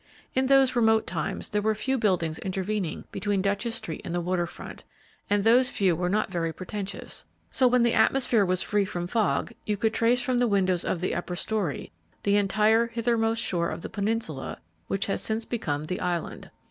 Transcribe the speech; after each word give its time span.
In 0.33 0.47
those 0.47 0.75
remote 0.75 1.05
times 1.05 1.49
there 1.49 1.61
were 1.61 1.75
few 1.75 1.95
buildings 1.95 2.39
intervening 2.39 3.05
between 3.11 3.43
Duchess 3.43 3.75
street 3.75 4.01
and 4.03 4.15
the 4.15 4.19
water 4.19 4.47
front, 4.47 4.83
and 5.29 5.43
those 5.43 5.69
few 5.69 5.95
were 5.95 6.09
not 6.09 6.31
very 6.31 6.51
pretentious; 6.51 7.23
so 7.51 7.65
that 7.65 7.69
when 7.69 7.81
the 7.83 7.93
atmosphere 7.93 8.43
was 8.43 8.63
free 8.63 8.83
from 8.83 9.05
fog 9.05 9.53
you 9.63 9.77
could 9.77 9.93
trace 9.93 10.19
from 10.19 10.39
the 10.39 10.47
windows 10.47 10.83
of 10.83 11.01
the 11.01 11.13
upper 11.13 11.35
story 11.35 11.91
the 12.23 12.35
entire 12.35 12.87
hithermost 12.87 13.43
shore 13.43 13.69
of 13.69 13.83
the 13.83 13.89
peninsula 13.89 14.59
which 14.87 15.05
has 15.05 15.21
since 15.21 15.45
become 15.45 15.83
The 15.83 15.99
Island. 15.99 16.49